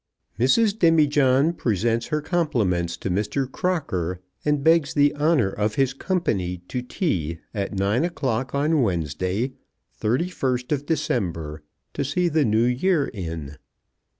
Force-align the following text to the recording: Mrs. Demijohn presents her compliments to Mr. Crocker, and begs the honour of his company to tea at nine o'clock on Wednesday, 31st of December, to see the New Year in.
Mrs. 0.39 0.79
Demijohn 0.79 1.53
presents 1.53 2.07
her 2.07 2.23
compliments 2.23 2.97
to 2.97 3.11
Mr. 3.11 3.45
Crocker, 3.51 4.19
and 4.43 4.63
begs 4.63 4.95
the 4.95 5.13
honour 5.13 5.51
of 5.51 5.75
his 5.75 5.93
company 5.93 6.63
to 6.69 6.81
tea 6.81 7.37
at 7.53 7.75
nine 7.77 8.03
o'clock 8.03 8.55
on 8.55 8.81
Wednesday, 8.81 9.53
31st 10.01 10.71
of 10.71 10.87
December, 10.87 11.61
to 11.93 12.03
see 12.03 12.29
the 12.29 12.45
New 12.45 12.65
Year 12.65 13.09
in. 13.13 13.57